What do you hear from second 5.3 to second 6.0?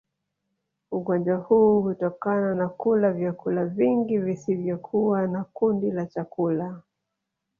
kundi